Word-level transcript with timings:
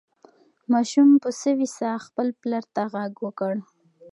ماشوم 0.71 1.09
په 1.23 1.29
سوې 1.41 1.67
ساه 1.77 2.03
خپل 2.07 2.27
پلار 2.41 2.65
ته 2.75 2.81
غږ 2.93 3.13
وکړ. 3.25 3.53